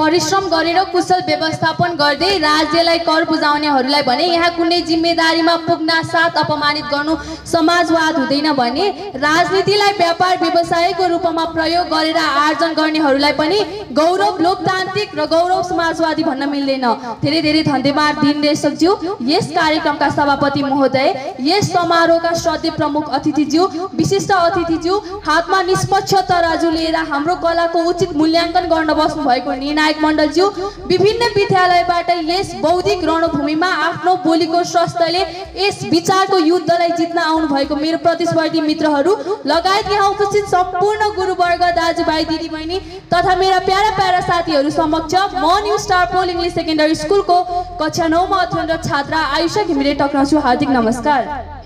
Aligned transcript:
परिश्रम 0.00 0.44
गरेर 0.48 0.78
कुशल 0.92 1.20
व्यवस्थापन 1.26 1.96
गर्दै 1.96 2.32
राज्यलाई 2.40 2.98
कर 3.06 3.24
बुझाउनेहरूलाई 3.30 4.02
भने 4.02 4.26
यहाँ 4.26 4.50
कुनै 4.56 4.80
जिम्मेदारीमा 4.88 5.56
पुग्न 5.66 6.00
साथ 6.04 6.38
अपमानित 6.42 6.84
गर्नु 6.92 7.16
समाजवाद 7.52 8.16
हुँदैन 8.18 8.52
भने 8.60 8.88
राजनीतिलाई 9.24 9.92
व्यापार 9.98 10.36
व्यवसायको 10.42 11.06
रूपमा 11.08 11.44
प्रयोग 11.56 11.88
गरेर 11.94 12.16
आर्जन 12.18 12.72
गर्नेहरूलाई 12.78 13.32
पनि 13.40 13.58
गौरव 13.98 14.38
लोकतान्त्रिक 14.46 15.10
र 15.18 15.26
गौरव 15.34 15.62
समाजवादी 15.68 16.22
भन्न 16.24 16.48
मिल्दैन। 16.48 16.86
धेरै 17.22 17.42
धेरै 17.42 17.62
धन्यवाद 17.64 18.18
दिन 18.24 18.42
रेशकज्यू 18.42 18.96
यस 19.28 19.50
कार्यक्रमका 19.52 20.08
सभापति 20.16 20.62
महोदय 20.62 21.08
यस 21.48 21.70
समारोहका 21.72 22.32
श्रद्धेय 22.42 22.72
प्रमुख 22.78 23.12
अतिथिज्यू 23.18 23.68
विशिष्ट 23.94 24.32
अतिथिज्यू 24.38 24.98
हातमा 25.28 25.62
निष्पक्ष 25.70 26.14
तराजु 26.30 26.70
लिएर 26.70 26.96
हाम्रो 27.12 27.34
कलाको 27.44 27.84
उचित 27.90 28.16
मूल्याङ्कन 28.16 28.68
गर्न 28.72 28.98
बस्नु 29.00 29.28
भएको 29.28 29.58
निर्णायक 29.90 30.02
मण्डलज्यू 30.02 30.48
विभिन्न 30.88 31.26
विद्यालयबाट 31.36 32.10
यस 32.28 32.54
बौद्धिक 32.62 33.04
रणभूमिमा 33.04 33.66
आफ्नो 33.86 34.14
बोलीको 34.24 34.62
स्वस्थले 34.64 35.22
यस 35.56 35.82
विचारको 35.90 36.38
युद्धलाई 36.38 36.90
जित्न 36.98 37.18
आउनु 37.20 37.46
भएको 37.48 37.76
मेरो 37.76 37.98
प्रतिस्पर्धी 37.98 38.60
मित्रहरू 38.60 39.16
लगायत 39.46 39.92
यहाँ 39.92 40.08
उपस्थित 40.10 40.44
सम्पूर्ण 40.50 41.10
गुरुवर्ग 41.16 41.62
दाजुभाइ 41.76 42.24
दिदीबहिनी 42.24 42.78
तथा 43.14 43.36
मेरा 43.36 43.58
प्यारा 43.66 43.90
प्यारा 43.96 44.20
साथीहरू 44.26 44.70
समक्ष 44.72 45.14
म 45.34 45.54
New 45.64 45.78
Star 45.78 46.06
Pole 46.12 46.30
English 46.30 46.54
Secondary 46.54 46.94
स्कुलको 46.96 47.42
कक्षा 47.80 48.06
नौमा 48.08 48.42
अध्ययनरत 48.42 48.84
छात्रा 48.84 49.24
आयुषा 49.38 49.62
घिमिरे 49.64 49.94
टक्राउँछु 49.96 50.38
हार्दिक 50.40 50.68
नमस्कार। 50.70 51.59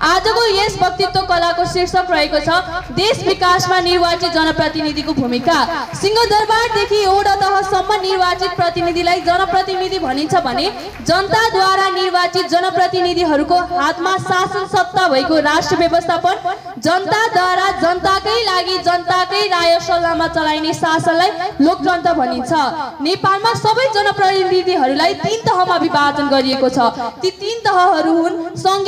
आजको 0.00 0.44
यस 0.48 0.76
वक्तित्व 0.82 1.20
कलाको 1.30 1.64
शीर्षक 1.72 2.10
रहेको 2.10 2.38
छ 2.40 2.50
देश 2.96 3.22
विकासमा 3.24 3.80
निर्वाचित 3.80 4.32
जनप्रतिनिधिको 4.32 5.12
भूमिका। 5.14 5.58
सिंहदरबारदेखि 6.00 7.00
एउटा 7.02 7.34
तहसम्म 7.42 8.00
निर्वाचित 8.02 8.56
प्रतिनिधिलाई 8.56 9.20
जनप्रतिनिधि 9.26 9.98
भनिन्छ 9.98 10.34
भने 10.46 10.66
जनताद्वारा 11.08 11.88
निर्वाचित 11.90 12.48
जनप्रतिनिधिहरूको 12.50 13.58
हातमा 13.74 14.16
शासन 14.20 14.66
सत्ता 14.74 15.06
भएको 15.08 15.40
राष्ट्र 15.48 15.76
व्यवस्थापन 15.76 16.36
जनताद्वारा 16.86 17.68
जनताकै 17.80 18.38
लागि 18.44 18.78
जनताकै 18.86 19.46
राय 19.48 19.78
सल्लाहमा 19.86 20.26
चलाइने 20.36 20.72
शासनलाई 20.74 21.30
लोकतन्त्र 21.60 22.12
भनिन्छ। 22.14 22.52
नेपालमा 23.02 23.52
सबै 23.60 23.86
जनप्रतिनिधिहरूलाई 23.94 25.14
तीन 25.20 25.40
तहमा 25.46 25.76
विभाजन 25.84 26.28
गरिएको 26.28 26.68
छ। 26.70 26.78
ती 27.22 27.30
तीन 27.40 27.58
तहहरू 27.66 28.16
हुन् 28.16 28.38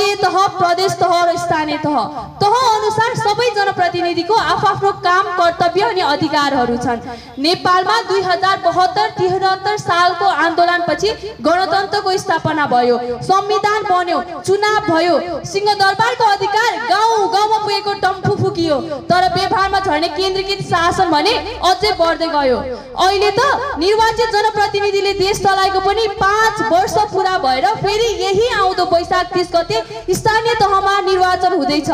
सङ्घीय 0.02 0.14
तह 0.22 0.36
प्रदेश 0.58 0.92
तह 1.00 1.12
र 1.26 1.36
स्थानीय 1.38 1.78
तह। 1.78 1.96
तह 2.42 2.54
अनुसार 2.60 3.14
सबै 3.22 3.48
जनप्रतिनिधिको 3.82 4.34
आफ्नो 4.34 4.90
काम 5.02 5.26
कर्तव्य 5.36 5.82
अनि 5.82 6.00
अधिकारहरू 6.06 6.76
छन्। 6.78 7.00
नेपालमा 7.38 7.96
दुई 8.08 8.20
हजार 8.22 8.58
बहत्तर 8.64 9.08
तिहत्तर 9.18 9.76
सालको 9.78 10.26
आन्दोलनपछि 10.44 11.10
गणतन्त्रको 11.42 12.16
स्थापना 12.16 12.66
भयो। 12.66 12.96
संविधान 13.26 13.82
बन्यो 13.90 14.18
चुनाव 14.46 14.78
भयो। 14.86 15.14
सिंहदरबारको 15.44 16.24
अधिकार 16.32 16.70
गाउँ 16.90 17.26
गाउँमा 17.34 17.58
पुगेको 17.58 17.92
टम्फु 18.04 18.34
फुकियो। 18.42 18.78
तर 19.10 19.28
व्यवहारमा 19.34 19.80
झर्ने 19.80 20.08
केन्द्रीकृत 20.14 20.62
शासन 20.70 21.10
भने 21.10 21.34
अझै 21.66 21.92
बढ्दै 21.98 22.28
गयो। 22.36 22.58
अहिले 22.94 23.30
त 23.32 23.40
निर्वाचित 23.82 24.30
जनप्रतिनिधिले 24.32 25.12
देश 25.18 25.42
चलाएको 25.42 25.80
पनि 25.82 26.06
पाँच 26.22 26.62
वर्ष 26.72 26.96
पुरा 27.12 27.36
भएर 27.44 27.66
फेरि 27.82 28.08
यही 28.22 28.48
आउँदो 28.54 28.84
वैशाख 28.94 29.34
तिस 29.34 29.50
गते 29.54 29.82
स्थानीय 30.14 30.54
तहमा 30.62 30.94
निर्वाचन 31.02 31.52
हुँदैछ। 31.58 31.90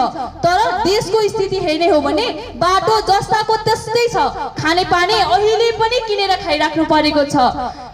तर 0.58 0.70
देशको 0.84 1.22
स्थिति 1.28 1.58
हेर्ने 1.64 1.88
हो 1.88 2.00
भने 2.00 2.26
बाटो 2.58 3.00
जस्ताको 3.08 3.56
त्यस्तै 3.64 4.06
छ। 4.08 4.16
खाने 4.58 4.84
पानी 4.90 5.14
अहिले 5.14 5.70
पनि 5.78 5.98
किनेर 6.08 6.34
खाइराख्नु 6.42 6.84
परेको 6.84 7.24
छ। 7.24 7.36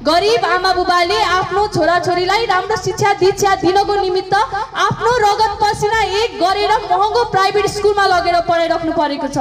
गरिब 0.03 0.45
आमा 0.47 0.73
बुबाले 0.75 1.19
आफ्नो 1.23 1.67
छोराछोरीलाई 1.75 2.45
राम्रो 2.47 2.77
शिक्षा 2.85 3.13
दीक्षा 3.21 3.55
दिनको 3.63 3.95
निमित्त 3.97 4.35
आफ्नो 4.35 5.13
रगत 5.25 5.53
पसिना 5.63 6.03
एक 6.21 6.39
गरेर 6.41 6.73
महँगो 6.85 7.25
प्राइभेट 7.35 7.67
स्कुलमा 7.77 8.07
लगेर 8.07 8.41
पढाइराख्नु 8.49 8.93
परेको 8.93 9.29
छ। 9.29 9.39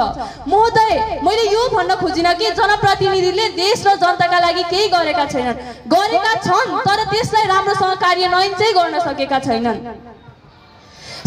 महोदय 0.48 1.20
मैले 1.24 1.44
यो 1.52 1.68
भन्न 1.74 1.94
खोजिनँ 1.96 2.34
कि 2.34 2.50
जनप्रतिनिधिले 2.60 3.48
देश 3.56 3.86
र 3.86 3.96
जनताका 3.96 4.38
लागि 4.38 4.62
केही 4.70 4.88
गरेका 4.88 5.24
छैनन्। 5.32 5.60
गरेका 5.88 6.34
छन् 6.46 6.76
तर 6.86 7.04
त्यसलाई 7.12 7.46
राम्रोसँग 7.46 7.94
कार्यान्वयन 8.04 8.52
चाहिँ 8.54 8.74
गर्न 8.74 9.00
सकेका 9.00 9.38
छैनन्। 9.46 9.78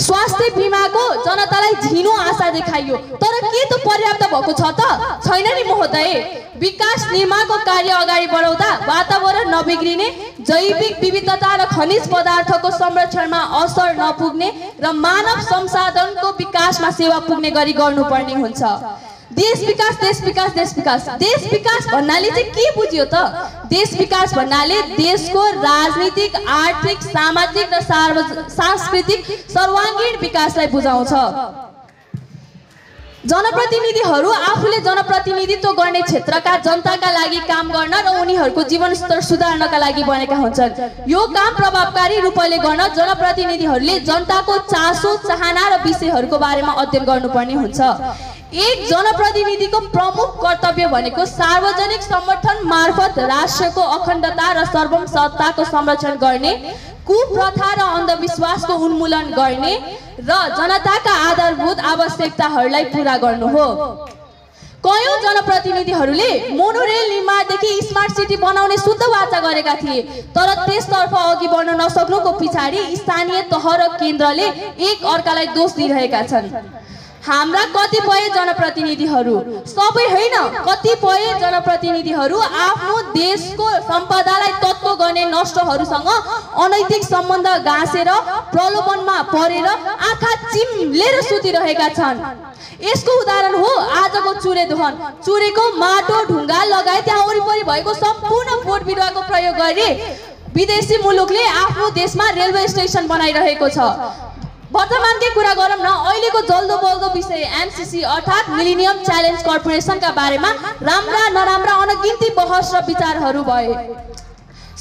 स्वास्थ्य 0.07 0.49
बिमाको 0.55 1.05
जनतालाई 1.23 1.73
झिनो 1.83 2.11
आशा 2.19 2.49
देखाइयो। 2.51 2.97
तर 3.21 3.39
के 3.45 3.63
त 3.65 3.79
पर्याप्त 3.85 4.23
भएको 4.33 4.53
छ 4.53 4.71
त? 4.79 4.81
छैन 5.25 5.47
नि 5.55 5.63
महोदय। 5.69 6.13
विकास 6.59 7.03
निर्माणको 7.11 7.57
कार्य 7.65 7.91
अगाडि 7.93 8.27
बढाउँदा 8.27 8.69
वातावरण 8.87 9.49
नबिग्रिने 9.49 10.07
जैविक 10.41 10.99
विविधता 11.01 11.51
र 11.55 11.65
खनिज 11.73 12.07
पदार्थको 12.13 12.71
संरक्षणमा 12.77 13.41
असर 13.61 13.93
नपुग्ने 13.99 14.49
र 14.83 14.91
मानव 14.95 15.41
संसाधनको 15.43 16.31
विकासमा 16.39 16.89
सेवा 16.91 17.19
पुग्ने 17.27 17.49
गरी 17.51 17.73
गर्नुपर्ने 17.73 18.33
हुन्छ। 18.41 18.61
देश 19.37 19.59
विकास 19.65 19.95
देश 20.01 20.21
विकास 20.23 20.51
देश 20.53 20.73
विकास। 20.75 21.07
देश 21.19 21.43
विकास 21.51 21.87
भन्नाले 21.87 22.29
चाहिँ 22.29 22.49
के 22.51 22.69
बुझ्यो 22.75 23.05
त? 23.05 23.15
देश 23.69 23.93
विकास 23.99 24.33
भन्नाले 24.33 24.81
देशको 24.97 25.43
राजनीतिक 25.61 26.35
आर्थिक 26.35 27.03
सामाजिक 27.03 27.73
र 27.73 27.81
सांस्कृतिक 28.49 29.25
सर्वाङ्गीण 29.53 30.19
विकासलाई 30.21 30.67
बुझाउँछ। 30.67 31.13
जनप्रतिनिधिहरू 33.27 34.29
आफूले 34.31 34.79
जनप्रतिनिधित्व 34.81 35.71
गर्ने 35.79 36.01
क्षेत्रका 36.01 36.57
जनताका 36.65 37.09
लागि 37.27 37.39
काम 37.43 37.71
गर्न 37.71 37.93
र 38.07 38.07
उनीहरूको 38.23 38.61
जीवनस्तर 38.71 39.19
सुधार्नका 39.21 39.77
लागि 39.77 40.03
बनेका 40.03 40.35
हुन्छन्। 40.35 40.71
यो 41.11 41.21
काम 41.35 41.51
प्रभावकारी 41.55 42.19
रूपले 42.23 42.57
गर्न 42.57 42.81
जनप्रतिनिधिहरूले 42.95 43.99
जनताको 44.07 44.57
चासो 44.71 45.11
चाहना 45.27 45.63
र 45.67 45.83
विषयहरूको 45.83 46.37
बारेमा 46.39 46.71
अध्ययन 46.81 47.03
गर्नुपर्ने 47.03 47.53
हुन्छ। 47.53 47.79
एक 48.47 48.77
जनप्रतिनिधिको 48.87 49.79
प्रमुख 49.91 50.29
कर्तव्य 50.39 50.87
भनेको 50.87 51.25
सार्वजनिक 51.27 52.01
समर्थन 52.03 52.57
मार्फत 52.65 53.19
राष्ट्रको 53.27 53.81
अखण्डता 53.97 54.47
र 54.53 54.65
सार्वभौमसत्ताको 54.65 55.63
संरक्षण 55.67 56.13
गर्ने 56.23 56.53
कुप्रथा 57.07 57.69
र 57.73 57.81
अन्धविश्वासको 57.97 58.73
उन्मूलन 58.87 59.25
गर्ने 59.35 59.73
र 60.19 60.31
जनताका 60.57 61.13
आधारभूत 61.27 61.79
आवश्यकताहरूलाई 61.91 62.85
पुरा 62.95 63.17
गर्नु 63.17 63.47
हो। 63.47 63.67
कयौँ 64.87 65.15
जनप्रतिनिधिहरूले 65.21 66.29
मोनोरेल 66.55 67.09
निर्माणदेखि 67.09 67.71
स्मार्ट 67.87 68.11
सिटी 68.17 68.35
बनाउने 68.37 68.77
शुद्ध 68.77 69.03
वाचा 69.03 69.39
गरेका 69.41 69.73
थिए। 69.75 70.01
तर 70.35 70.53
त्यसतर्फ 70.59 71.15
अघि 71.17 71.47
बढ्न 71.47 71.75
नसक्नुको 71.81 72.31
पछाडि 72.39 72.81
स्थानीय 72.95 73.41
तह 73.51 73.65
र 73.75 73.87
केन्द्रले 73.99 74.47
एक 74.89 75.05
अर्कालाई 75.13 75.47
दोष 75.55 75.75
दिइरहेका 75.75 76.21
छन्। 76.23 76.47
हाम्रा 77.27 77.63
कतिपय 77.75 78.27
जनप्रतिनिधिहरू 78.35 79.35
सबै 79.67 80.05
होइन 80.11 80.35
कतिपय 80.67 81.25
जनप्रतिनिधिहरू 81.41 82.37
आफ्नो 82.65 82.97
देशको 83.13 83.69
सम्पदालाई 83.87 84.53
तत्त्व 84.63 84.93
गर्ने 85.01 85.25
नष्टहरूसँग 85.31 86.09
अनैतिक 86.65 87.03
सम्बन्ध 87.05 87.47
गाँसेर 87.65 88.09
प्रलोभनमा 88.53 89.17
परेर 89.33 89.67
आँखा 89.67 90.33
चिम्लेर 90.53 91.21
सुतिरहेका 91.23 91.89
छन्। 91.97 92.23
यसको 92.81 93.19
उदाहरण 93.21 93.55
हो 93.55 93.71
आजको 93.99 94.33
चुरे 94.39 94.65
दोहन। 94.65 94.93
चुरेको 95.25 95.63
माटो 95.77 96.23
ढुङ्गा 96.29 96.63
लगायत 96.65 97.05
त्यहाँ 97.05 97.25
वरिपरि 97.27 97.63
भएको 97.69 97.93
सम्पूर्ण 97.95 98.55
बोट 98.65 98.83
बिरुवाको 98.85 99.21
प्रयोग 99.29 99.55
गरी 99.57 99.89
विदेशी 100.55 100.97
मुलुकले 101.03 101.45
आफ्नो 101.63 101.89
देशमा 101.93 102.29
रेलवे 102.37 102.67
स्टेसन 102.67 103.07
बनाइरहेको 103.07 103.69
छ। 103.69 103.79
वर्तमानकै 104.75 105.29
कुरा 105.33 105.53
गरौँ 105.57 105.79
न 105.79 105.89
अहिलेको 106.07 106.39
जल्दो 106.47 106.77
बल्दो 106.77 107.07
विषय 107.13 107.43
एमसिसी 107.61 108.01
अर्थात् 108.13 108.49
मिलिनियम 108.51 108.97
च्यालेन्ज 109.07 109.41
कर्पोरेसनका 109.43 110.09
बारेमा 110.17 110.49
राम्रा 110.89 111.21
नराम्रा 111.35 111.73
अनगिन्ती 111.83 112.29
बहस 112.39 112.71
र 112.75 112.81
विचारहरू 112.87 113.43
भए। 113.47 113.71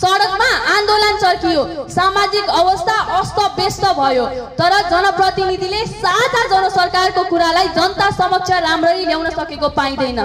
सडकमा 0.03 0.51
आन्दोलन 0.75 1.17
चर्कियो 1.19 1.63
सामाजिक 1.91 2.49
अवस्था 2.57 2.97
अस्त 3.19 3.39
व्यस्त 3.59 3.85
भयो 4.01 4.27
तर 4.59 4.73
जनप्रतिनिधिले 4.91 5.81
साझा 5.95 6.43
जनसरकारको 6.51 7.23
कुरालाई 7.31 7.69
जनता 7.79 8.11
समक्ष 8.19 8.51
राम्ररी 8.67 9.05
ल्याउन 9.07 9.31
सकेको 9.39 9.69
पाइँदैन। 9.79 10.21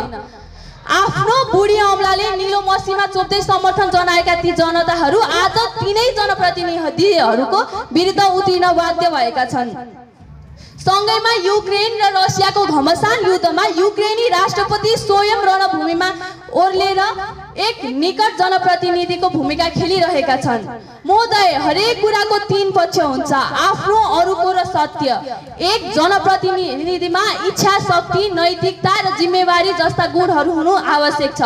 आफ्नो 0.92 1.36
बुढी 1.52 1.78
औँलाले 1.82 2.30
निलो 2.36 2.60
मसीमा 2.62 3.06
चोप्दै 3.14 3.42
समर्थन 3.42 3.90
जनाएका 3.92 4.36
ती 4.42 4.52
जनताहरू 4.60 5.20
आज 5.40 5.58
तिनै 5.80 6.06
जनप्रतिनिधिहरूको 6.18 7.60
विरुद्ध 7.96 8.22
उत्रिन 8.22 8.66
बाध्य 8.80 9.10
भएका 9.10 9.46
छन्। 9.54 9.70
सँगैमा 10.82 11.34
युक्रेन 11.46 11.94
र 12.02 12.04
रसियाको 12.18 12.66
घमसान 12.74 13.26
युद्धमा 13.26 13.66
युक्रेनी 13.78 14.28
राष्ट्रपति 14.30 14.92
स्वयं 14.98 15.42
रणभूमिमा 15.48 16.10
ओर्लेर 16.62 17.02
एक 17.52 17.84
निकट 17.94 18.38
जनप्रतिनिधिको 18.38 19.30
भूमिका 19.30 19.68
खेलिरहेका 19.70 20.36
छन्। 20.38 20.68
महोदय 21.06 21.54
हरेक 21.64 22.02
कुराको 22.02 22.38
तीन 22.46 22.72
पक्ष 22.72 23.00
हुन्छ। 23.00 23.32
आफ्नो 23.32 23.98
अरूको 24.20 24.52
र 24.52 24.64
सत्य। 24.66 25.10
एक 25.68 25.92
जनप्रतिनिधिमा 25.94 27.24
इच्छा 27.48 27.78
शक्ति 27.82 28.30
नैतिकता 28.36 28.94
र 29.02 29.16
जिम्मेवारी 29.18 29.74
जस्ता 29.82 30.06
गुणहरू 30.14 30.52
हुनु 30.52 30.76
आवश्यक 30.96 31.36
छ। 31.38 31.42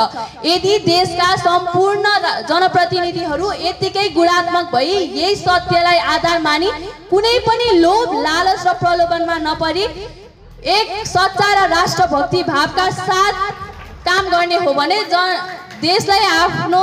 यदि 0.46 0.78
देशका 0.86 1.36
सम्पूर्ण 1.38 2.06
जनप्रतिनिधिहरू 2.50 3.52
यत्तिकै 3.64 4.08
गुणात्मक 4.14 4.72
भई 4.74 4.92
यही 4.92 5.36
सत्यलाई 5.36 5.98
आधार 6.14 6.42
मानि 6.42 6.72
कुनै 7.10 7.38
पनि 7.48 7.72
लोभ 7.80 8.14
लालच 8.22 8.68
र 8.68 8.74
प्रलोभनमा 8.78 9.38
नपरी 9.42 9.86
एक 10.76 10.88
सच्चा 11.08 11.50
र 11.54 11.70
राष्ट्रभक्ति 11.70 12.44
भावका 12.44 12.90
साथ 12.92 13.34
काम 14.08 14.30
गर्ने 14.30 14.58
हो 14.66 14.74
भने 14.74 15.04
ज 15.14 15.16
देशलाई 15.82 16.26
आफ्नो 16.26 16.82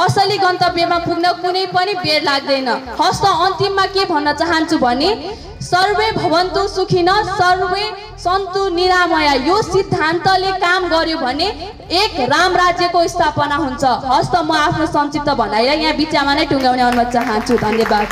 असली 0.00 0.36
गन्तव्यमा 0.38 0.98
पुग्न 1.06 1.32
कुनै 1.42 1.64
पनि 1.74 1.94
बेर 2.04 2.22
लाग्दैन। 2.22 2.68
हस्त 3.00 3.24
अन्तिममा 3.26 3.86
के 3.94 4.04
भन्न 4.12 4.32
चाहन्छु 4.40 4.78
भने 4.78 5.10
सर्वे 5.64 6.10
भवन्तु 6.12 6.66
सुखिन 6.68 7.10
सर्वे 7.40 7.84
सन्तु 8.24 8.68
निरामया। 8.76 9.32
यो 9.48 9.56
सिद्धान्तले 9.62 10.52
काम 10.64 10.88
गर्यो 10.88 11.18
भने 11.18 11.48
एक 12.02 12.20
राम 12.32 12.56
राज्यको 12.62 13.06
स्थापना 13.08 13.56
हुन्छ। 13.64 13.84
हस्त 14.12 14.34
म 14.36 14.52
आफ्नो 14.54 14.86
संक्षिप्त 14.96 15.28
भनाइलाई 15.40 15.78
यहाँ 15.82 15.96
बिचमा 15.96 16.34
नै 16.34 16.44
टुङ्गाउने 16.52 16.82
अनुरोध 16.82 17.12
चाहन्छु। 17.12 17.54
धन्यवाद। 17.66 18.08